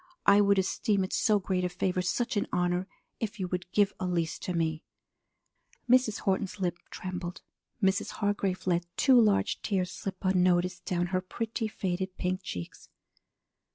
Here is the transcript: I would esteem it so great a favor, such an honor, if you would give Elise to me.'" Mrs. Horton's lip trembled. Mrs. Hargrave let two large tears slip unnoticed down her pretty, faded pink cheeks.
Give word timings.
I 0.25 0.41
would 0.41 0.57
esteem 0.57 1.03
it 1.03 1.13
so 1.13 1.37
great 1.37 1.63
a 1.63 1.69
favor, 1.69 2.01
such 2.01 2.35
an 2.35 2.47
honor, 2.51 2.87
if 3.19 3.39
you 3.39 3.47
would 3.49 3.71
give 3.71 3.93
Elise 3.99 4.39
to 4.39 4.51
me.'" 4.55 4.83
Mrs. 5.87 6.21
Horton's 6.21 6.59
lip 6.59 6.79
trembled. 6.89 7.43
Mrs. 7.83 8.13
Hargrave 8.13 8.65
let 8.65 8.87
two 8.97 9.21
large 9.21 9.61
tears 9.61 9.91
slip 9.91 10.17
unnoticed 10.23 10.85
down 10.85 11.05
her 11.13 11.21
pretty, 11.21 11.67
faded 11.67 12.17
pink 12.17 12.41
cheeks. 12.41 12.89